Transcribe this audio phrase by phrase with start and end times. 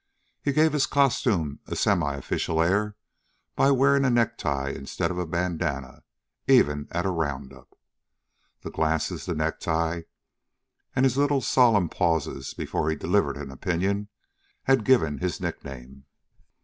[0.41, 2.95] He gave his costume a semiofficial air
[3.55, 6.01] by wearing a necktie instead of a bandanna,
[6.47, 7.77] even at a roundup.
[8.61, 10.01] The glasses, the necktie,
[10.95, 14.07] and his little solemn pauses before he delivered an opinion,
[14.63, 16.05] had given his nickname.